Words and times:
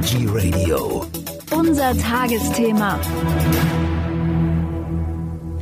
Energy 0.00 0.26
Radio. 0.30 1.04
Unser 1.50 1.94
Tagesthema. 1.98 2.98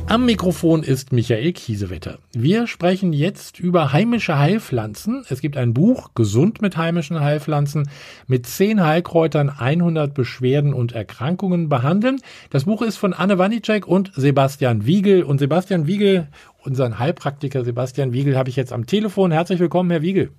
Am 0.07 0.25
Mikrofon 0.25 0.81
ist 0.81 1.11
Michael 1.11 1.51
Kiesewetter. 1.51 2.19
Wir 2.31 2.65
sprechen 2.65 3.11
jetzt 3.11 3.59
über 3.59 3.91
heimische 3.91 4.39
Heilpflanzen. 4.39 5.25
Es 5.27 5.41
gibt 5.41 5.57
ein 5.57 5.73
Buch, 5.73 6.11
Gesund 6.15 6.61
mit 6.61 6.77
heimischen 6.77 7.19
Heilpflanzen, 7.19 7.89
mit 8.27 8.45
zehn 8.45 8.81
Heilkräutern 8.81 9.49
100 9.49 10.13
Beschwerden 10.13 10.73
und 10.73 10.93
Erkrankungen 10.93 11.67
behandeln. 11.67 12.21
Das 12.49 12.63
Buch 12.63 12.81
ist 12.81 12.95
von 12.95 13.13
Anne 13.13 13.37
Wanicek 13.39 13.87
und 13.87 14.13
Sebastian 14.15 14.85
Wiegel. 14.85 15.23
Und 15.23 15.39
Sebastian 15.39 15.85
Wiegel, 15.85 16.29
unseren 16.63 16.97
Heilpraktiker 16.97 17.65
Sebastian 17.65 18.13
Wiegel, 18.13 18.37
habe 18.37 18.49
ich 18.49 18.55
jetzt 18.55 18.71
am 18.71 18.85
Telefon. 18.85 19.31
Herzlich 19.31 19.59
willkommen, 19.59 19.91
Herr 19.91 20.01
Wiegel. 20.01 20.29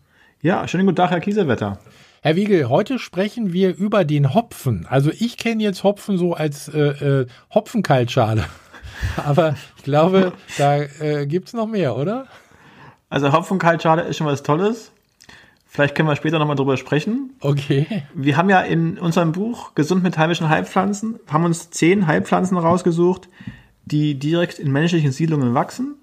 Ja, 0.40 0.66
schönen 0.66 0.86
guten 0.86 0.96
Tag, 0.96 1.10
Herr 1.10 1.20
Kiesewetter. 1.20 1.78
Herr 2.22 2.36
Wiegel, 2.36 2.68
heute 2.68 2.98
sprechen 2.98 3.54
wir 3.54 3.74
über 3.74 4.04
den 4.04 4.34
Hopfen. 4.34 4.86
Also 4.90 5.10
ich 5.10 5.38
kenne 5.38 5.62
jetzt 5.62 5.84
Hopfen 5.84 6.18
so 6.18 6.34
als 6.34 6.68
äh, 6.68 7.22
äh, 7.22 7.26
Hopfenkaltschale. 7.54 8.44
Aber 9.24 9.54
ich 9.78 9.84
glaube, 9.84 10.34
da 10.58 10.82
äh, 10.82 11.26
gibt 11.26 11.48
es 11.48 11.54
noch 11.54 11.66
mehr, 11.66 11.96
oder? 11.96 12.26
Also 13.08 13.32
Hopfenkaltschale 13.32 14.02
ist 14.02 14.18
schon 14.18 14.26
was 14.26 14.42
Tolles. 14.42 14.92
Vielleicht 15.66 15.94
können 15.94 16.08
wir 16.10 16.16
später 16.16 16.38
nochmal 16.38 16.56
drüber 16.56 16.76
sprechen. 16.76 17.32
Okay. 17.40 17.86
Wir 18.12 18.36
haben 18.36 18.50
ja 18.50 18.60
in 18.60 18.98
unserem 18.98 19.32
Buch 19.32 19.74
Gesund 19.74 20.02
mit 20.02 20.18
heimischen 20.18 20.50
Heilpflanzen, 20.50 21.18
haben 21.26 21.46
uns 21.46 21.70
zehn 21.70 22.06
Heilpflanzen 22.06 22.58
rausgesucht, 22.58 23.30
die 23.86 24.18
direkt 24.18 24.58
in 24.58 24.70
menschlichen 24.70 25.12
Siedlungen 25.12 25.54
wachsen 25.54 25.94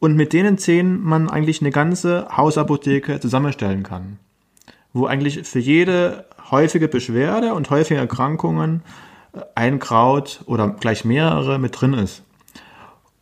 und 0.00 0.16
mit 0.16 0.32
denen 0.32 0.58
zehn 0.58 1.00
man 1.00 1.30
eigentlich 1.30 1.60
eine 1.60 1.70
ganze 1.70 2.26
Hausapotheke 2.36 3.20
zusammenstellen 3.20 3.84
kann. 3.84 4.18
Wo 4.92 5.06
eigentlich 5.06 5.46
für 5.46 5.58
jede 5.58 6.24
häufige 6.50 6.88
Beschwerde 6.88 7.54
und 7.54 7.70
häufige 7.70 8.00
Erkrankungen 8.00 8.82
ein 9.54 9.78
Kraut 9.78 10.40
oder 10.46 10.68
gleich 10.68 11.04
mehrere 11.04 11.58
mit 11.58 11.80
drin 11.80 11.94
ist. 11.94 12.22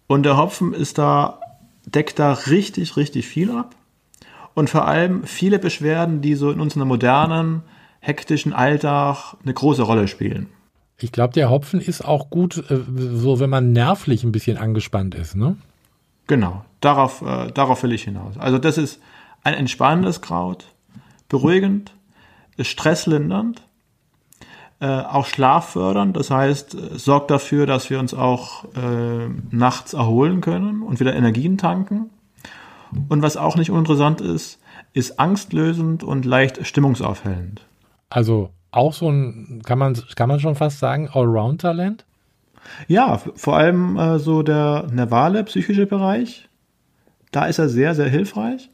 Und 0.06 0.22
der 0.22 0.36
Hopfen 0.36 0.72
ist 0.72 0.98
da, 0.98 1.40
deckt 1.84 2.18
da 2.18 2.32
richtig, 2.32 2.96
richtig 2.96 3.26
viel 3.26 3.50
ab. 3.50 3.74
Und 4.54 4.70
vor 4.70 4.86
allem 4.86 5.24
viele 5.24 5.58
Beschwerden, 5.58 6.22
die 6.22 6.34
so 6.34 6.50
in 6.50 6.60
unserem 6.60 6.88
modernen, 6.88 7.62
hektischen 8.00 8.52
Alltag 8.52 9.34
eine 9.42 9.52
große 9.52 9.82
Rolle 9.82 10.08
spielen. 10.08 10.48
Ich 10.98 11.12
glaube, 11.12 11.34
der 11.34 11.50
Hopfen 11.50 11.80
ist 11.80 12.04
auch 12.04 12.30
gut, 12.30 12.58
äh, 12.70 12.78
so 12.96 13.38
wenn 13.40 13.50
man 13.50 13.72
nervlich 13.72 14.24
ein 14.24 14.32
bisschen 14.32 14.56
angespannt 14.56 15.14
ist, 15.14 15.36
ne? 15.36 15.56
Genau, 16.26 16.64
darauf, 16.80 17.22
äh, 17.22 17.52
darauf 17.52 17.82
will 17.82 17.92
ich 17.92 18.04
hinaus. 18.04 18.38
Also 18.38 18.58
das 18.58 18.78
ist 18.78 19.00
ein 19.44 19.54
entspannendes 19.54 20.22
Kraut, 20.22 20.66
beruhigend, 21.28 21.92
stresslindernd 22.58 23.62
äh, 24.80 24.86
auch 24.86 25.26
schlaffördernd. 25.26 26.16
Das 26.16 26.30
heißt, 26.30 26.74
äh, 26.74 26.98
sorgt 26.98 27.30
dafür, 27.30 27.66
dass 27.66 27.88
wir 27.90 27.98
uns 27.98 28.14
auch 28.14 28.64
äh, 28.74 29.28
nachts 29.50 29.94
erholen 29.94 30.40
können 30.40 30.82
und 30.82 31.00
wieder 31.00 31.14
Energien 31.14 31.58
tanken. 31.58 32.10
Und 33.08 33.22
was 33.22 33.36
auch 33.36 33.56
nicht 33.56 33.70
uninteressant 33.70 34.20
ist, 34.20 34.60
ist 34.92 35.18
angstlösend 35.18 36.04
und 36.04 36.24
leicht 36.24 36.66
stimmungsaufhellend. 36.66 37.66
Also 38.10 38.50
auch 38.70 38.92
so 38.92 39.10
ein, 39.10 39.62
kann 39.64 39.78
man, 39.78 39.96
kann 40.14 40.28
man 40.28 40.40
schon 40.40 40.54
fast 40.54 40.78
sagen, 40.78 41.08
Allround-Talent? 41.12 42.04
Ja, 42.88 43.18
vor 43.34 43.56
allem 43.56 43.96
äh, 43.96 44.18
so 44.18 44.42
der 44.42 44.86
nervale 44.92 45.44
psychische 45.44 45.86
Bereich. 45.86 46.48
Da 47.32 47.46
ist 47.46 47.58
er 47.58 47.68
sehr, 47.68 47.94
sehr 47.94 48.08
hilfreich. 48.08 48.70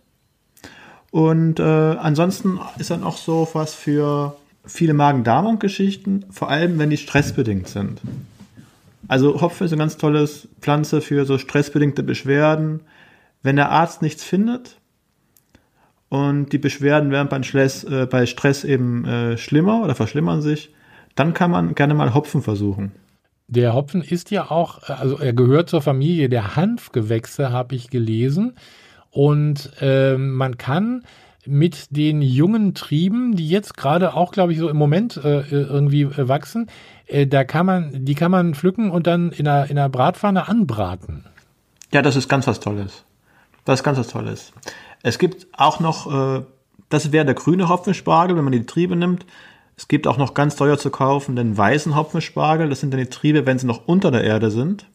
Und 1.12 1.60
äh, 1.60 1.62
ansonsten 1.62 2.58
ist 2.78 2.90
er 2.90 3.04
auch 3.06 3.18
so 3.18 3.46
was 3.52 3.74
für 3.74 4.34
viele 4.64 4.94
Magen-Darm-Geschichten, 4.94 6.24
vor 6.30 6.48
allem 6.48 6.78
wenn 6.78 6.88
die 6.88 6.96
stressbedingt 6.96 7.68
sind. 7.68 8.00
Also 9.08 9.42
Hopfen 9.42 9.66
ist 9.66 9.72
eine 9.72 9.80
ganz 9.80 9.98
tolle 9.98 10.26
Pflanze 10.62 11.02
für 11.02 11.26
so 11.26 11.36
stressbedingte 11.36 12.02
Beschwerden. 12.02 12.80
Wenn 13.42 13.56
der 13.56 13.70
Arzt 13.70 14.00
nichts 14.00 14.24
findet 14.24 14.78
und 16.08 16.50
die 16.54 16.58
Beschwerden 16.58 17.10
werden 17.10 17.28
beim 17.28 17.42
Stress, 17.42 17.84
äh, 17.84 18.06
bei 18.10 18.24
Stress 18.24 18.64
eben 18.64 19.04
äh, 19.04 19.36
schlimmer 19.36 19.82
oder 19.84 19.94
verschlimmern 19.94 20.40
sich, 20.40 20.74
dann 21.14 21.34
kann 21.34 21.50
man 21.50 21.74
gerne 21.74 21.92
mal 21.92 22.14
Hopfen 22.14 22.40
versuchen. 22.40 22.92
Der 23.48 23.74
Hopfen 23.74 24.00
ist 24.00 24.30
ja 24.30 24.50
auch, 24.50 24.88
also 24.88 25.18
er 25.18 25.34
gehört 25.34 25.68
zur 25.68 25.82
Familie 25.82 26.30
der 26.30 26.56
Hanfgewächse, 26.56 27.50
habe 27.50 27.74
ich 27.74 27.90
gelesen. 27.90 28.54
Und 29.12 29.70
äh, 29.80 30.16
man 30.16 30.56
kann 30.56 31.04
mit 31.44 31.94
den 31.94 32.22
jungen 32.22 32.74
Trieben, 32.74 33.36
die 33.36 33.48
jetzt 33.48 33.76
gerade 33.76 34.14
auch, 34.14 34.32
glaube 34.32 34.52
ich, 34.52 34.58
so 34.58 34.68
im 34.68 34.76
Moment 34.76 35.16
äh, 35.16 35.42
irgendwie 35.50 36.02
äh, 36.02 36.28
wachsen, 36.28 36.68
äh, 37.06 37.26
da 37.26 37.44
kann 37.44 37.66
man, 37.66 38.04
die 38.04 38.14
kann 38.14 38.30
man 38.30 38.54
pflücken 38.54 38.90
und 38.90 39.06
dann 39.06 39.30
in 39.32 39.46
einer, 39.46 39.68
in 39.68 39.78
einer 39.78 39.88
Bratpfanne 39.88 40.48
anbraten. 40.48 41.24
Ja, 41.92 42.00
das 42.00 42.16
ist 42.16 42.28
ganz 42.28 42.46
was 42.46 42.60
Tolles. 42.60 43.04
Das 43.64 43.80
ist 43.80 43.84
ganz 43.84 43.98
was 43.98 44.08
Tolles. 44.08 44.52
Es 45.02 45.18
gibt 45.18 45.46
auch 45.52 45.78
noch, 45.78 46.38
äh, 46.38 46.42
das 46.88 47.12
wäre 47.12 47.26
der 47.26 47.34
grüne 47.34 47.68
Hopfenspargel, 47.68 48.36
wenn 48.36 48.44
man 48.44 48.52
die 48.52 48.66
Triebe 48.66 48.96
nimmt. 48.96 49.26
Es 49.76 49.88
gibt 49.88 50.06
auch 50.06 50.16
noch 50.16 50.34
ganz 50.34 50.56
teuer 50.56 50.78
zu 50.78 50.90
kaufen 50.90 51.36
den 51.36 51.58
weißen 51.58 51.94
Hopfenspargel. 51.96 52.68
Das 52.68 52.80
sind 52.80 52.92
dann 52.92 53.00
die 53.00 53.06
Triebe, 53.06 53.46
wenn 53.46 53.58
sie 53.58 53.66
noch 53.66 53.86
unter 53.86 54.10
der 54.10 54.24
Erde 54.24 54.50
sind. 54.50 54.86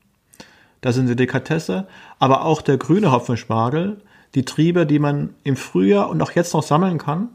Das 0.82 0.96
sind 0.96 1.08
die 1.08 1.16
Delikatesse. 1.16 1.88
Aber 2.20 2.46
auch 2.46 2.62
der 2.62 2.78
grüne 2.78 3.12
Hopfenspargel 3.12 3.98
die 4.36 4.46
Triebe, 4.46 4.86
die 4.86 5.00
man 5.00 5.34
im 5.44 5.56
Frühjahr 5.56 6.10
und 6.10 6.22
auch 6.22 6.32
jetzt 6.32 6.54
noch 6.54 6.64
sammeln 6.64 6.98
kann. 6.98 7.30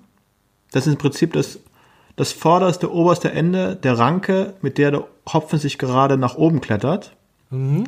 Das 0.73 0.87
ist 0.87 0.93
im 0.93 0.99
Prinzip 0.99 1.33
das, 1.33 1.59
das 2.17 2.33
vorderste, 2.33 2.93
oberste 2.93 3.33
Ende 3.33 3.77
der 3.77 3.99
Ranke, 3.99 4.55
mit 4.63 4.79
der 4.79 4.91
der 4.93 5.05
Hopfen 5.33 5.59
sich 5.59 5.79
gerade 5.79 6.17
nach 6.17 6.37
oben 6.37 6.61
klettert. 6.61 7.13
Mhm. 7.51 7.85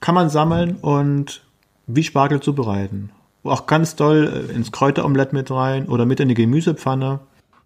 Kann 0.00 0.14
man 0.14 0.30
sammeln 0.30 0.76
und 0.76 1.42
wie 1.86 2.02
Spargel 2.02 2.40
zubereiten. 2.40 3.10
Auch 3.42 3.66
ganz 3.66 3.96
doll 3.96 4.46
äh, 4.50 4.52
ins 4.54 4.72
Kräuteromelett 4.72 5.32
mit 5.32 5.50
rein 5.50 5.86
oder 5.86 6.06
mit 6.06 6.20
in 6.20 6.28
die 6.28 6.34
Gemüsepfanne. 6.34 7.20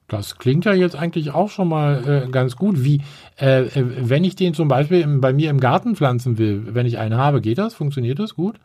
Das 0.09 0.39
klingt 0.39 0.65
ja 0.65 0.73
jetzt 0.73 0.97
eigentlich 0.97 1.33
auch 1.33 1.51
schon 1.51 1.69
mal 1.69 2.25
äh, 2.27 2.31
ganz 2.31 2.57
gut. 2.57 2.83
Wie, 2.83 3.03
äh, 3.39 3.65
äh 3.65 4.09
wenn 4.09 4.25
ich 4.25 4.37
den 4.37 4.55
zum 4.55 4.67
Beispiel 4.67 5.03
im, 5.03 5.21
bei 5.21 5.35
mir 5.35 5.51
im 5.51 5.61
Garten 5.61 5.97
pflanzen 5.97 6.39
will, 6.39 6.75
wenn 6.75 6.87
ich 6.87 6.99
einen 6.99 7.17
habe, 7.19 7.43
geht 7.43 7.59
das? 7.59 7.75
Funktioniert 7.75 8.19
das 8.19 8.35
gut? 8.35 8.57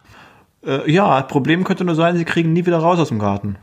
Äh, 0.66 0.90
ja, 0.90 1.22
Problem 1.24 1.66
könnte 1.66 1.84
nur 1.84 1.96
sein, 1.96 2.16
sie 2.16 2.24
kriegen 2.24 2.54
nie 2.54 2.66
wieder 2.66 2.78
raus 2.78 2.98
aus 2.98 3.10
dem 3.10 3.20
Garten. 3.20 3.58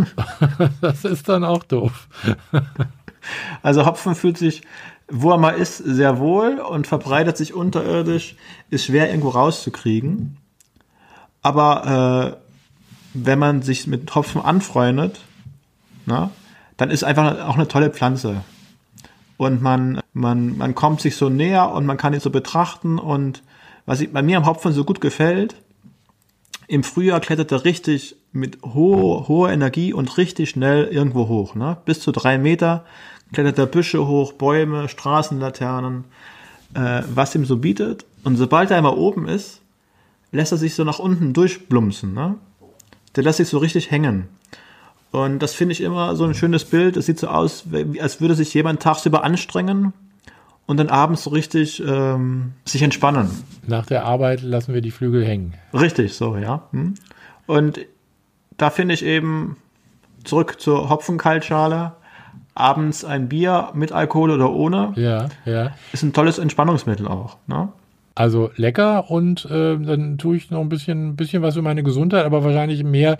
das 0.80 1.04
ist 1.04 1.28
dann 1.28 1.44
auch 1.44 1.62
doof. 1.62 2.08
also 3.62 3.86
Hopfen 3.86 4.16
fühlt 4.16 4.36
sich, 4.36 4.62
wo 5.08 5.30
er 5.30 5.38
mal 5.38 5.52
ist, 5.52 5.78
sehr 5.78 6.18
wohl 6.18 6.58
und 6.58 6.88
verbreitet 6.88 7.36
sich 7.36 7.54
unterirdisch, 7.54 8.34
ist 8.70 8.86
schwer 8.86 9.08
irgendwo 9.10 9.28
rauszukriegen. 9.28 10.38
Aber 11.40 12.34
äh, 12.34 12.46
wenn 13.14 13.38
man 13.38 13.62
sich 13.62 13.86
mit 13.86 14.12
Hopfen 14.12 14.40
anfreundet, 14.40 15.20
na, 16.04 16.30
dann 16.76 16.90
ist 16.90 17.04
einfach 17.04 17.46
auch 17.46 17.56
eine 17.56 17.68
tolle 17.68 17.90
Pflanze. 17.90 18.42
Und 19.36 19.60
man, 19.60 20.00
man, 20.12 20.56
man 20.56 20.74
kommt 20.74 21.00
sich 21.00 21.16
so 21.16 21.28
näher 21.28 21.70
und 21.70 21.86
man 21.86 21.96
kann 21.96 22.14
ihn 22.14 22.20
so 22.20 22.30
betrachten. 22.30 22.98
Und 22.98 23.42
was 23.84 24.00
ich, 24.00 24.12
bei 24.12 24.22
mir 24.22 24.38
am 24.38 24.46
Hopfen 24.46 24.72
so 24.72 24.84
gut 24.84 25.00
gefällt, 25.00 25.54
im 26.68 26.82
Frühjahr 26.82 27.20
klettert 27.20 27.52
er 27.52 27.64
richtig 27.64 28.16
mit 28.32 28.58
hoher, 28.62 29.28
hoher 29.28 29.50
Energie 29.50 29.92
und 29.92 30.16
richtig 30.18 30.50
schnell 30.50 30.84
irgendwo 30.84 31.28
hoch. 31.28 31.54
Ne? 31.54 31.76
Bis 31.84 32.00
zu 32.00 32.12
drei 32.12 32.38
Meter 32.38 32.84
klettert 33.32 33.58
er 33.58 33.66
Büsche 33.66 34.06
hoch, 34.06 34.32
Bäume, 34.32 34.88
Straßenlaternen, 34.88 36.04
äh, 36.74 37.02
was 37.14 37.34
ihm 37.34 37.44
so 37.44 37.58
bietet. 37.58 38.04
Und 38.24 38.36
sobald 38.36 38.70
er 38.70 38.78
einmal 38.78 38.96
oben 38.96 39.28
ist, 39.28 39.60
lässt 40.32 40.52
er 40.52 40.58
sich 40.58 40.74
so 40.74 40.84
nach 40.84 40.98
unten 40.98 41.32
durchblumsen. 41.32 42.12
Ne? 42.14 42.36
Der 43.14 43.22
lässt 43.22 43.38
sich 43.38 43.48
so 43.48 43.58
richtig 43.58 43.90
hängen. 43.90 44.28
Und 45.12 45.38
das 45.38 45.54
finde 45.54 45.72
ich 45.72 45.80
immer 45.80 46.14
so 46.16 46.24
ein 46.24 46.34
schönes 46.34 46.64
Bild. 46.64 46.96
Es 46.96 47.06
sieht 47.06 47.18
so 47.18 47.28
aus, 47.28 47.64
als 48.00 48.20
würde 48.20 48.34
sich 48.34 48.52
jemand 48.52 48.82
tagsüber 48.82 49.24
anstrengen 49.24 49.92
und 50.66 50.78
dann 50.78 50.88
abends 50.88 51.24
so 51.24 51.30
richtig 51.30 51.82
ähm, 51.86 52.52
sich 52.64 52.82
entspannen. 52.82 53.30
Nach 53.66 53.86
der 53.86 54.04
Arbeit 54.04 54.42
lassen 54.42 54.74
wir 54.74 54.80
die 54.80 54.90
Flügel 54.90 55.24
hängen. 55.24 55.54
Richtig, 55.72 56.14
so, 56.14 56.36
ja. 56.36 56.64
Hm. 56.72 56.94
Und 57.46 57.80
da 58.56 58.70
finde 58.70 58.94
ich 58.94 59.04
eben 59.04 59.56
zurück 60.24 60.60
zur 60.60 60.88
Hopfenkaltschale. 60.90 61.92
Abends 62.54 63.04
ein 63.04 63.28
Bier 63.28 63.70
mit 63.74 63.92
Alkohol 63.92 64.30
oder 64.30 64.50
ohne. 64.50 64.92
Ja, 64.96 65.28
ja. 65.44 65.72
Ist 65.92 66.02
ein 66.02 66.12
tolles 66.12 66.38
Entspannungsmittel 66.38 67.06
auch. 67.06 67.36
Ne? 67.46 67.68
Also 68.16 68.50
lecker 68.56 69.10
und 69.10 69.44
äh, 69.44 69.78
dann 69.78 70.16
tue 70.18 70.36
ich 70.36 70.50
noch 70.50 70.60
ein 70.60 70.68
bisschen, 70.68 71.16
bisschen 71.16 71.42
was 71.42 71.54
für 71.54 71.62
meine 71.62 71.82
Gesundheit, 71.82 72.24
aber 72.24 72.42
wahrscheinlich 72.42 72.82
mehr, 72.82 73.18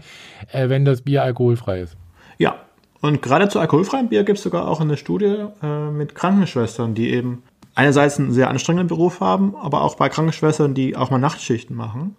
äh, 0.50 0.68
wenn 0.68 0.84
das 0.84 1.02
Bier 1.02 1.22
alkoholfrei 1.22 1.82
ist. 1.82 1.96
Ja, 2.38 2.56
und 3.02 3.22
gerade 3.22 3.48
zu 3.48 3.60
alkoholfreiem 3.60 4.08
Bier 4.08 4.24
gibt 4.24 4.38
es 4.38 4.44
sogar 4.44 4.66
auch 4.66 4.80
eine 4.80 4.96
Studie 4.96 5.44
äh, 5.62 5.90
mit 5.90 6.14
Krankenschwestern, 6.14 6.94
die 6.94 7.10
eben 7.10 7.42
einerseits 7.74 8.18
einen 8.18 8.32
sehr 8.32 8.48
anstrengenden 8.48 8.88
Beruf 8.88 9.20
haben, 9.20 9.54
aber 9.54 9.82
auch 9.82 9.96
bei 9.96 10.08
Krankenschwestern, 10.08 10.72
die 10.72 10.96
auch 10.96 11.10
mal 11.10 11.18
Nachtschichten 11.18 11.76
machen. 11.76 12.16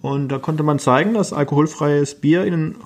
Und 0.00 0.28
da 0.28 0.38
konnte 0.38 0.62
man 0.62 0.78
zeigen, 0.78 1.14
dass 1.14 1.32
alkoholfreies 1.32 2.20
Bier 2.20 2.46
ihnen 2.46 2.76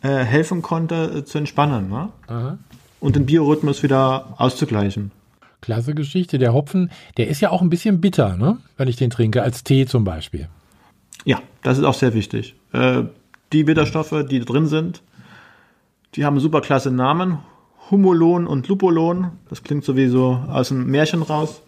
äh, 0.00 0.08
helfen 0.08 0.62
konnte, 0.62 1.18
äh, 1.18 1.24
zu 1.24 1.36
entspannen. 1.38 1.90
Ne? 1.90 2.08
und 3.00 3.16
den 3.16 3.26
Biorhythmus 3.26 3.82
wieder 3.82 4.34
auszugleichen. 4.38 5.12
Klasse 5.66 5.96
Geschichte. 5.96 6.38
Der 6.38 6.54
Hopfen, 6.54 6.92
der 7.16 7.26
ist 7.26 7.40
ja 7.40 7.50
auch 7.50 7.60
ein 7.60 7.70
bisschen 7.70 8.00
bitter, 8.00 8.36
ne? 8.36 8.58
wenn 8.76 8.86
ich 8.86 8.94
den 8.94 9.10
trinke, 9.10 9.42
als 9.42 9.64
Tee 9.64 9.84
zum 9.84 10.04
Beispiel. 10.04 10.46
Ja, 11.24 11.40
das 11.64 11.76
ist 11.76 11.82
auch 11.82 11.94
sehr 11.94 12.14
wichtig. 12.14 12.54
Äh, 12.72 13.02
die 13.52 13.64
Bitterstoffe, 13.64 14.14
die 14.30 14.38
drin 14.38 14.68
sind, 14.68 15.02
die 16.14 16.24
haben 16.24 16.38
super 16.38 16.60
klasse 16.60 16.92
Namen. 16.92 17.38
Humulon 17.90 18.46
und 18.46 18.68
Lupulon, 18.68 19.32
das 19.48 19.64
klingt 19.64 19.84
sowieso 19.84 20.34
aus 20.48 20.68
dem 20.68 20.86
Märchen 20.86 21.22
raus. 21.22 21.62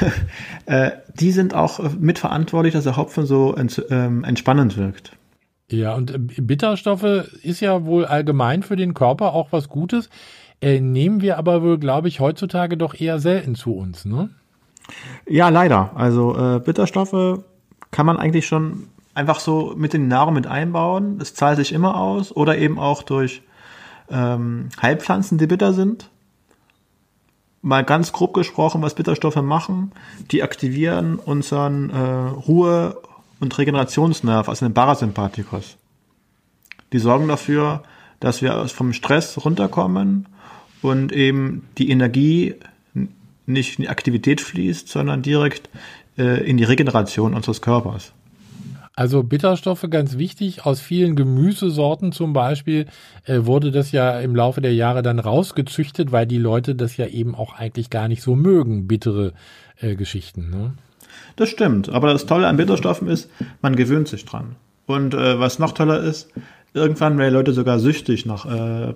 äh, 0.64 0.92
die 1.14 1.30
sind 1.30 1.52
auch 1.52 1.78
mitverantwortlich, 1.98 2.72
dass 2.72 2.84
der 2.84 2.96
Hopfen 2.96 3.26
so 3.26 3.54
ähm, 3.90 4.24
entspannend 4.24 4.78
wirkt. 4.78 5.12
Ja, 5.70 5.94
und 5.94 6.10
äh, 6.10 6.18
Bitterstoffe 6.18 7.28
ist 7.42 7.60
ja 7.60 7.84
wohl 7.84 8.06
allgemein 8.06 8.62
für 8.62 8.76
den 8.76 8.94
Körper 8.94 9.34
auch 9.34 9.48
was 9.52 9.68
Gutes. 9.68 10.08
Äh, 10.60 10.80
nehmen 10.80 11.22
wir 11.22 11.38
aber 11.38 11.62
wohl, 11.62 11.78
glaube 11.78 12.08
ich, 12.08 12.20
heutzutage 12.20 12.76
doch 12.76 12.94
eher 12.94 13.18
selten 13.18 13.54
zu 13.54 13.74
uns, 13.74 14.04
ne? 14.04 14.30
Ja, 15.26 15.48
leider. 15.48 15.92
Also 15.94 16.36
äh, 16.36 16.60
Bitterstoffe 16.60 17.40
kann 17.90 18.06
man 18.06 18.16
eigentlich 18.18 18.46
schon 18.46 18.88
einfach 19.14 19.40
so 19.40 19.74
mit 19.76 19.92
den 19.92 20.08
Nahrung 20.08 20.34
mit 20.34 20.46
einbauen. 20.46 21.18
Es 21.20 21.34
zahlt 21.34 21.56
sich 21.56 21.72
immer 21.72 21.96
aus. 21.96 22.34
Oder 22.34 22.58
eben 22.58 22.78
auch 22.78 23.02
durch 23.02 23.42
ähm, 24.10 24.68
Heilpflanzen, 24.80 25.38
die 25.38 25.46
bitter 25.46 25.72
sind. 25.72 26.10
Mal 27.62 27.84
ganz 27.84 28.12
grob 28.12 28.32
gesprochen, 28.34 28.82
was 28.82 28.94
Bitterstoffe 28.94 29.36
machen. 29.36 29.92
Die 30.30 30.42
aktivieren 30.42 31.16
unseren 31.16 31.90
äh, 31.90 32.30
Ruhe- 32.30 33.00
und 33.38 33.56
Regenerationsnerv, 33.56 34.48
also 34.48 34.66
den 34.66 34.74
Parasympathikus. 34.74 35.76
Die 36.92 36.98
sorgen 36.98 37.28
dafür, 37.28 37.82
dass 38.18 38.42
wir 38.42 38.66
vom 38.68 38.92
Stress 38.92 39.42
runterkommen 39.44 40.26
und 40.82 41.12
eben 41.12 41.66
die 41.78 41.90
Energie 41.90 42.54
nicht 43.46 43.78
in 43.78 43.82
die 43.82 43.88
Aktivität 43.88 44.40
fließt, 44.40 44.88
sondern 44.88 45.22
direkt 45.22 45.68
äh, 46.16 46.48
in 46.48 46.56
die 46.56 46.64
Regeneration 46.64 47.34
unseres 47.34 47.60
Körpers. 47.60 48.12
Also 48.96 49.22
Bitterstoffe 49.22 49.86
ganz 49.88 50.18
wichtig. 50.18 50.66
Aus 50.66 50.80
vielen 50.80 51.16
Gemüsesorten 51.16 52.12
zum 52.12 52.32
Beispiel 52.32 52.86
äh, 53.24 53.40
wurde 53.42 53.70
das 53.70 53.92
ja 53.92 54.20
im 54.20 54.36
Laufe 54.36 54.60
der 54.60 54.74
Jahre 54.74 55.02
dann 55.02 55.18
rausgezüchtet, 55.18 56.12
weil 56.12 56.26
die 56.26 56.38
Leute 56.38 56.74
das 56.74 56.96
ja 56.96 57.06
eben 57.06 57.34
auch 57.34 57.54
eigentlich 57.54 57.88
gar 57.88 58.08
nicht 58.08 58.22
so 58.22 58.34
mögen, 58.34 58.86
bittere 58.86 59.32
äh, 59.80 59.94
Geschichten. 59.96 60.50
Ne? 60.50 60.74
Das 61.36 61.48
stimmt. 61.48 61.88
Aber 61.88 62.12
das 62.12 62.26
Tolle 62.26 62.46
an 62.46 62.56
Bitterstoffen 62.56 63.08
ist, 63.08 63.30
man 63.62 63.74
gewöhnt 63.76 64.08
sich 64.08 64.24
dran. 64.24 64.56
Und 64.86 65.14
äh, 65.14 65.38
was 65.38 65.58
noch 65.58 65.72
toller 65.72 66.02
ist, 66.02 66.28
irgendwann 66.74 67.16
werden 67.16 67.32
Leute 67.32 67.52
sogar 67.52 67.78
süchtig 67.78 68.26
nach 68.26 68.44
äh, 68.44 68.94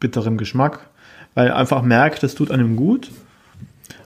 bitterem 0.00 0.36
Geschmack, 0.36 0.88
weil 1.34 1.50
einfach 1.50 1.82
merkt, 1.82 2.22
es 2.22 2.34
tut 2.34 2.50
einem 2.50 2.76
gut. 2.76 3.10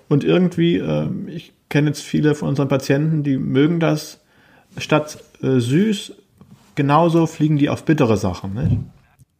Und 0.08 0.25
irgendwie, 0.25 0.76
äh, 0.76 1.08
ich 1.28 1.52
kenne 1.69 1.88
jetzt 1.88 2.02
viele 2.02 2.34
von 2.34 2.48
unseren 2.48 2.69
Patienten, 2.69 3.22
die 3.22 3.38
mögen 3.38 3.81
das 3.81 4.20
statt 4.76 5.22
äh, 5.42 5.60
süß, 5.60 6.14
genauso 6.75 7.26
fliegen 7.26 7.58
die 7.58 7.69
auf 7.69 7.84
bittere 7.84 8.16
Sachen. 8.16 8.54
Nicht? 8.54 8.76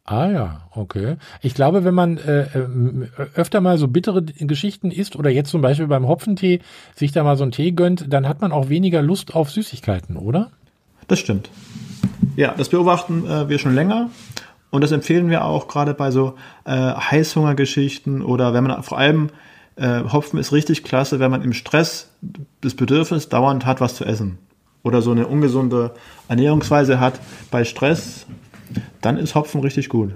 Ah 0.05 0.29
ja, 0.29 0.61
okay. 0.73 1.17
Ich 1.41 1.55
glaube, 1.55 1.85
wenn 1.85 1.95
man 1.95 2.19
äh, 2.19 2.43
äh, 2.43 2.67
öfter 3.35 3.61
mal 3.61 3.79
so 3.79 3.87
bittere 3.87 4.23
Geschichten 4.23 4.91
isst 4.91 5.15
oder 5.15 5.31
jetzt 5.31 5.51
zum 5.51 5.61
Beispiel 5.61 5.87
beim 5.87 6.09
Hopfentee 6.09 6.61
sich 6.97 7.13
da 7.13 7.23
mal 7.23 7.37
so 7.37 7.45
einen 7.45 7.53
Tee 7.53 7.73
gönnt, 7.73 8.13
dann 8.13 8.27
hat 8.27 8.41
man 8.41 8.51
auch 8.51 8.69
weniger 8.69 9.03
Lust 9.03 9.35
auf 9.35 9.51
Süßigkeiten, 9.51 10.17
oder? 10.17 10.51
Das 11.07 11.21
stimmt. 11.21 11.51
Ja, 12.37 12.55
das 12.57 12.69
beobachten 12.71 13.25
äh, 13.27 13.49
wir 13.49 13.59
schon 13.59 13.75
länger 13.75 14.11
und 14.71 14.83
das 14.83 14.93
empfehlen 14.93 15.31
wir 15.31 15.45
auch 15.45 15.69
gerade 15.69 15.95
bei 15.95 16.11
so 16.11 16.35
äh, 16.65 16.71
Heißhungergeschichten 16.71 18.23
oder 18.23 18.55
wenn 18.55 18.65
man 18.65 18.83
vor 18.83 18.99
allem 18.99 19.31
äh, 19.77 20.03
Hopfen 20.13 20.39
ist 20.39 20.53
richtig 20.53 20.85
klasse, 20.85 21.21
wenn 21.21 21.31
man 21.31 21.43
im 21.43 21.53
Stress 21.53 22.11
das 22.61 22.75
Bedürfnis 22.75 23.29
dauernd 23.29 23.67
hat, 23.67 23.81
was 23.81 23.95
zu 23.95 24.05
essen 24.05 24.39
oder 24.83 25.03
so 25.03 25.11
eine 25.11 25.27
ungesunde 25.27 25.93
Ernährungsweise 26.29 27.01
hat 27.01 27.21
bei 27.51 27.65
Stress, 27.65 28.27
dann 29.01 29.17
ist 29.17 29.35
Hopfen 29.35 29.61
richtig 29.61 29.89
gut. 29.89 30.13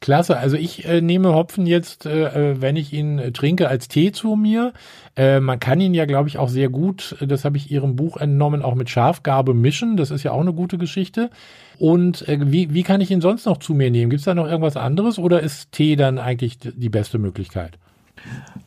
Klasse, 0.00 0.38
also 0.38 0.56
ich 0.56 0.86
äh, 0.86 1.02
nehme 1.02 1.34
Hopfen 1.34 1.66
jetzt, 1.66 2.06
äh, 2.06 2.52
äh 2.52 2.60
wenn 2.60 2.76
ich 2.76 2.92
ihn 2.92 3.18
äh, 3.18 3.32
trinke, 3.32 3.68
als 3.68 3.88
Tee 3.88 4.12
zu 4.12 4.34
mir. 4.34 4.72
Äh, 5.14 5.40
man 5.40 5.60
kann 5.60 5.80
ihn 5.80 5.92
ja, 5.92 6.06
glaube 6.06 6.28
ich, 6.28 6.38
auch 6.38 6.48
sehr 6.48 6.70
gut, 6.70 7.16
äh, 7.20 7.26
das 7.26 7.44
habe 7.44 7.58
ich 7.58 7.70
Ihrem 7.70 7.96
Buch 7.96 8.16
entnommen, 8.16 8.62
auch 8.62 8.74
mit 8.74 8.88
Schafgarbe 8.88 9.52
mischen. 9.52 9.98
Das 9.98 10.10
ist 10.10 10.22
ja 10.22 10.32
auch 10.32 10.40
eine 10.40 10.54
gute 10.54 10.78
Geschichte. 10.78 11.30
Und 11.78 12.26
wie, 12.28 12.74
wie 12.74 12.82
kann 12.82 13.00
ich 13.00 13.10
ihn 13.10 13.22
sonst 13.22 13.46
noch 13.46 13.56
zu 13.56 13.72
mir 13.72 13.90
nehmen? 13.90 14.10
Gibt 14.10 14.20
es 14.20 14.26
da 14.26 14.34
noch 14.34 14.46
irgendwas 14.46 14.76
anderes 14.76 15.18
oder 15.18 15.40
ist 15.40 15.72
Tee 15.72 15.96
dann 15.96 16.18
eigentlich 16.18 16.58
die 16.58 16.90
beste 16.90 17.18
Möglichkeit? 17.18 17.78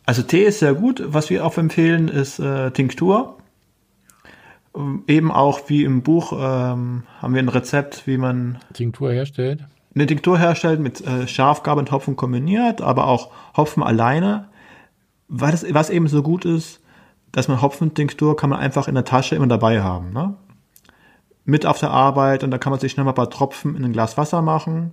Also 0.03 0.23
Tee 0.23 0.45
ist 0.45 0.59
sehr 0.59 0.73
gut. 0.73 1.03
Was 1.05 1.29
wir 1.29 1.45
auch 1.45 1.55
empfehlen, 1.59 2.07
ist 2.07 2.41
Tinktur. 2.73 3.37
Ähm, 4.75 5.03
eben 5.07 5.31
auch 5.31 5.69
wie 5.69 5.83
im 5.83 6.01
Buch 6.01 6.33
ähm, 6.33 7.03
haben 7.21 7.33
wir 7.33 7.41
ein 7.41 7.49
Rezept, 7.49 8.07
wie 8.07 8.17
man 8.17 8.57
Tinktur 8.73 9.11
herstellt. 9.11 9.65
Eine 9.95 10.07
Tinktur 10.07 10.39
herstellt 10.39 10.79
mit 10.79 11.01
äh, 11.01 11.27
Schafgarbe 11.27 11.79
und 11.79 11.91
Hopfen 11.91 12.15
kombiniert, 12.15 12.81
aber 12.81 13.07
auch 13.07 13.31
Hopfen 13.55 13.83
alleine. 13.83 14.49
Was, 15.27 15.65
was 15.73 15.89
eben 15.89 16.07
so 16.07 16.23
gut 16.23 16.45
ist, 16.45 16.81
dass 17.33 17.47
man 17.47 17.61
Hopfentinktur 17.61 18.35
kann 18.35 18.49
man 18.49 18.59
einfach 18.59 18.87
in 18.87 18.95
der 18.95 19.05
Tasche 19.05 19.35
immer 19.35 19.47
dabei 19.47 19.81
haben. 19.81 20.13
Ne? 20.13 20.35
Mit 21.45 21.65
auf 21.65 21.79
der 21.79 21.91
Arbeit 21.91 22.43
und 22.43 22.51
da 22.51 22.57
kann 22.57 22.71
man 22.71 22.79
sich 22.79 22.91
schnell 22.91 23.03
mal 23.03 23.11
ein 23.11 23.15
paar 23.15 23.29
Tropfen 23.29 23.75
in 23.75 23.83
ein 23.83 23.91
Glas 23.91 24.17
Wasser 24.17 24.41
machen 24.41 24.91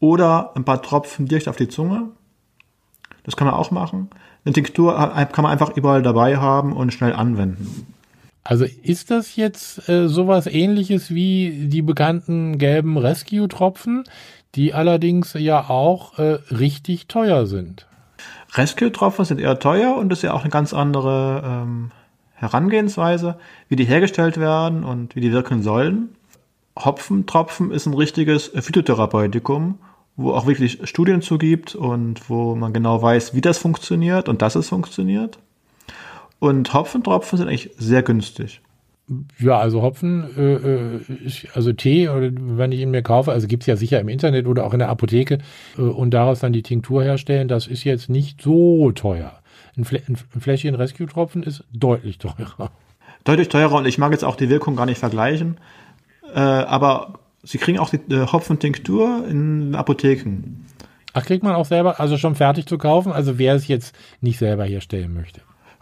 oder 0.00 0.52
ein 0.56 0.64
paar 0.64 0.82
Tropfen 0.82 1.26
direkt 1.26 1.48
auf 1.48 1.56
die 1.56 1.68
Zunge. 1.68 2.08
Das 3.24 3.36
kann 3.36 3.46
man 3.46 3.54
auch 3.54 3.70
machen. 3.70 4.10
Eine 4.44 4.52
Tinktur 4.52 4.94
kann 4.96 5.42
man 5.42 5.52
einfach 5.52 5.76
überall 5.76 6.02
dabei 6.02 6.36
haben 6.36 6.72
und 6.72 6.92
schnell 6.92 7.12
anwenden. 7.12 7.94
Also 8.44 8.64
ist 8.64 9.10
das 9.10 9.36
jetzt 9.36 9.88
äh, 9.88 10.08
sowas 10.08 10.46
ähnliches 10.46 11.14
wie 11.14 11.68
die 11.68 11.82
bekannten 11.82 12.58
gelben 12.58 12.98
Rescue-Tropfen, 12.98 14.04
die 14.54 14.74
allerdings 14.74 15.34
ja 15.34 15.68
auch 15.70 16.18
äh, 16.18 16.38
richtig 16.50 17.06
teuer 17.06 17.46
sind? 17.46 17.86
Rescue-Tropfen 18.54 19.24
sind 19.24 19.40
eher 19.40 19.58
teuer 19.58 19.96
und 19.96 20.08
das 20.08 20.18
ist 20.18 20.22
ja 20.22 20.32
auch 20.34 20.42
eine 20.42 20.50
ganz 20.50 20.74
andere 20.74 21.42
ähm, 21.44 21.90
Herangehensweise, 22.34 23.36
wie 23.68 23.76
die 23.76 23.84
hergestellt 23.84 24.38
werden 24.38 24.82
und 24.82 25.14
wie 25.14 25.20
die 25.20 25.32
wirken 25.32 25.62
sollen. 25.62 26.16
Hopfentropfen 26.76 27.70
ist 27.70 27.86
ein 27.86 27.94
richtiges 27.94 28.48
Phytotherapeutikum, 28.48 29.78
wo 30.16 30.32
auch 30.32 30.46
wirklich 30.46 30.80
Studien 30.88 31.22
zugibt 31.22 31.74
und 31.74 32.28
wo 32.28 32.56
man 32.56 32.72
genau 32.72 33.00
weiß, 33.00 33.34
wie 33.34 33.40
das 33.40 33.58
funktioniert 33.58 34.28
und 34.28 34.42
dass 34.42 34.56
es 34.56 34.68
funktioniert. 34.68 35.38
Und 36.42 36.74
Hopfentropfen 36.74 37.38
sind 37.38 37.46
eigentlich 37.46 37.70
sehr 37.78 38.02
günstig. 38.02 38.62
Ja, 39.38 39.60
also 39.60 39.80
Hopfen, 39.80 40.28
äh, 40.36 40.54
äh 40.54 41.00
also 41.54 41.72
Tee, 41.72 42.08
wenn 42.10 42.72
ich 42.72 42.80
ihn 42.80 42.90
mir 42.90 43.02
kaufe, 43.02 43.30
also 43.30 43.46
gibt 43.46 43.62
es 43.62 43.68
ja 43.68 43.76
sicher 43.76 44.00
im 44.00 44.08
Internet 44.08 44.48
oder 44.48 44.64
auch 44.64 44.72
in 44.72 44.80
der 44.80 44.88
Apotheke 44.88 45.38
äh, 45.78 45.82
und 45.82 46.10
daraus 46.10 46.40
dann 46.40 46.52
die 46.52 46.64
Tinktur 46.64 47.04
herstellen, 47.04 47.46
das 47.46 47.68
ist 47.68 47.84
jetzt 47.84 48.08
nicht 48.08 48.42
so 48.42 48.90
teuer. 48.90 49.38
Ein, 49.76 49.84
Flä 49.84 50.02
ein 50.08 50.16
Fläschchen 50.16 50.74
Rescue-Tropfen 50.74 51.44
ist 51.44 51.62
deutlich 51.72 52.18
teurer. 52.18 52.72
Deutlich 53.22 53.48
teurer 53.48 53.76
und 53.76 53.86
ich 53.86 53.98
mag 53.98 54.10
jetzt 54.10 54.24
auch 54.24 54.34
die 54.34 54.48
Wirkung 54.48 54.74
gar 54.74 54.86
nicht 54.86 54.98
vergleichen, 54.98 55.58
äh, 56.34 56.40
aber 56.40 57.20
Sie 57.44 57.58
kriegen 57.58 57.78
auch 57.78 57.90
die 57.90 58.00
äh, 58.12 58.26
Hopfentinktur 58.26 59.28
in 59.28 59.76
Apotheken. 59.76 60.66
Ach, 61.12 61.24
kriegt 61.24 61.44
man 61.44 61.54
auch 61.54 61.66
selber, 61.66 62.00
also 62.00 62.18
schon 62.18 62.34
fertig 62.34 62.66
zu 62.66 62.78
kaufen, 62.78 63.12
also 63.12 63.38
wer 63.38 63.54
es 63.54 63.68
jetzt 63.68 63.94
nicht 64.20 64.38
selber 64.40 64.64
herstellen 64.64 65.14
möchte. 65.14 65.40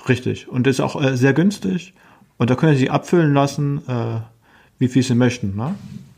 Richtig. 0.09 0.49
Und 0.49 0.67
das 0.67 0.77
ist 0.77 0.81
auch 0.81 1.01
äh, 1.01 1.17
sehr 1.17 1.33
günstig. 1.33 1.95
Und 2.39 2.51
da 2.51 2.55
können 2.55 2.77
Sie 2.77 2.91
abfüllen 2.91 3.35
lassen, 3.35 3.83
äh, 3.87 4.21
wie 4.79 4.89
viel 4.89 5.03
Sie 5.03 5.15
möchten. 5.15 5.57
Ne? 5.57 5.75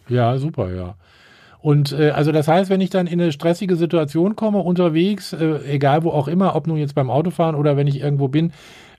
Ja, 0.08 0.38
super, 0.38 0.72
ja. 0.72 0.94
Und 1.60 1.92
äh, 1.92 2.10
also 2.10 2.32
das 2.32 2.48
heißt, 2.48 2.70
wenn 2.70 2.80
ich 2.80 2.90
dann 2.90 3.06
in 3.06 3.20
eine 3.20 3.32
stressige 3.32 3.76
Situation 3.76 4.34
komme, 4.34 4.58
unterwegs, 4.58 5.32
äh, 5.32 5.60
egal 5.68 6.02
wo 6.02 6.10
auch 6.10 6.26
immer, 6.28 6.56
ob 6.56 6.66
nun 6.66 6.76
jetzt 6.76 6.94
beim 6.94 7.08
Autofahren 7.08 7.54
oder 7.54 7.76
wenn 7.76 7.86
ich 7.86 8.00
irgendwo 8.00 8.28
bin, 8.28 8.52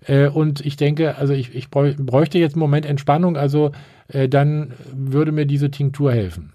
äh, 0.08 0.28
und 0.28 0.66
ich 0.66 0.78
denke, 0.78 1.18
also 1.18 1.34
ich, 1.34 1.54
ich 1.54 1.70
bräuchte 1.70 2.40
jetzt 2.40 2.54
einen 2.54 2.62
Moment 2.62 2.86
Entspannung, 2.86 3.38
also 3.38 3.72
äh, 4.08 4.30
dann 4.30 4.74
würde 4.94 5.32
mir 5.32 5.46
diese 5.46 5.72
Tinktur 5.72 6.12
helfen. 6.12 6.54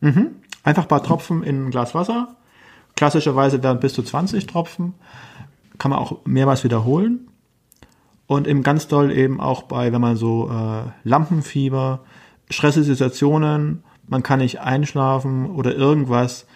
Mhm. 0.00 0.30
Einfach 0.62 0.84
ein 0.84 0.88
paar 0.88 1.02
Tropfen 1.02 1.42
in 1.42 1.66
ein 1.66 1.70
Glas 1.70 1.94
Wasser. 1.94 2.36
Klassischerweise 2.96 3.62
werden 3.62 3.80
bis 3.80 3.92
zu 3.92 4.02
20 4.02 4.46
Tropfen. 4.46 4.94
Kann 5.78 5.90
man 5.90 5.98
auch 5.98 6.24
mehrmals 6.24 6.64
wiederholen. 6.64 7.28
Und 8.26 8.46
eben 8.46 8.62
ganz 8.62 8.88
doll 8.88 9.12
eben 9.12 9.40
auch 9.40 9.64
bei, 9.64 9.92
wenn 9.92 10.00
man 10.00 10.16
so 10.16 10.50
äh, 10.50 10.90
Lampenfieber, 11.02 12.00
stressige 12.50 12.84
Situationen, 12.84 13.82
man 14.06 14.22
kann 14.22 14.38
nicht 14.38 14.60
einschlafen 14.60 15.50
oder 15.50 15.74
irgendwas, 15.74 16.46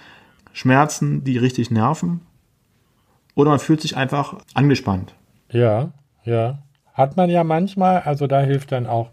Schmerzen, 0.53 1.25
die 1.25 1.39
richtig 1.39 1.71
nerven. 1.71 2.21
Oder 3.35 3.51
man 3.51 3.59
fühlt 3.59 3.81
sich 3.81 3.97
einfach 3.97 4.37
angespannt. 4.55 5.15
Ja, 5.51 5.91
ja. 6.25 6.59
Hat 6.93 7.17
man 7.17 7.31
ja 7.31 7.45
manchmal, 7.45 8.01
also 8.01 8.27
da 8.27 8.41
hilft 8.41 8.73
dann 8.73 8.87
auch 8.87 9.11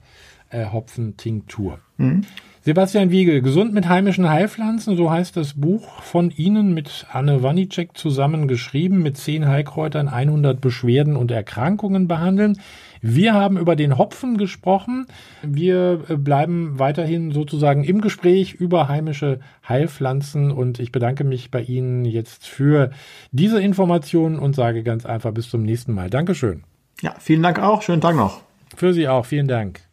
äh, 0.56 0.72
Hopfentinktur. 0.72 1.80
Mhm. 1.98 2.22
Sebastian 2.62 3.12
Wiegel, 3.12 3.44
Gesund 3.44 3.76
mit 3.76 3.88
heimischen 3.88 4.28
Heilpflanzen, 4.28 4.98
so 4.98 5.12
heißt 5.12 5.38
das 5.38 5.54
Buch 5.54 6.02
von 6.02 6.32
Ihnen 6.32 6.74
mit 6.74 7.06
Anne 7.12 7.44
Wanicek 7.44 7.96
zusammen 7.96 8.48
geschrieben, 8.48 9.04
mit 9.04 9.18
zehn 9.18 9.48
Heilkräutern 9.48 10.08
100 10.08 10.60
Beschwerden 10.62 11.16
und 11.16 11.30
Erkrankungen 11.30 12.08
behandeln. 12.08 12.60
Wir 13.02 13.36
haben 13.36 13.60
über 13.60 13.76
den 13.76 14.00
Hopfen 14.00 14.38
gesprochen. 14.38 15.06
Wir 15.44 16.02
äh, 16.10 16.18
bleiben 16.18 16.80
weiterhin 16.80 17.32
sozusagen 17.32 17.84
im 17.84 18.02
Gespräch 18.02 18.56
über 18.56 18.88
heimische 18.88 19.42
Heilpflanzen 19.70 20.50
und 20.50 20.80
ich 20.80 20.92
bedanke 20.92 21.24
mich 21.24 21.52
bei 21.52 21.62
Ihnen 21.62 22.04
jetzt 22.04 22.48
für 22.48 22.90
diese 23.32 23.62
Informationen 23.62 24.40
und 24.40 24.56
sage 24.56 24.82
ganz 24.82 25.06
einfach 25.06 25.34
bis 25.34 25.52
zum 25.52 25.62
nächsten 25.62 25.94
Mal. 25.94 26.10
Dankeschön. 26.10 26.64
Ja, 27.02 27.14
vielen 27.20 27.44
Dank 27.44 27.60
auch. 27.60 27.84
Schönen 27.84 28.02
Tag 28.02 28.16
noch. 28.16 28.42
Für 28.76 28.92
Sie 28.92 29.08
auch. 29.08 29.28
Vielen 29.28 29.48
Dank. 29.48 29.85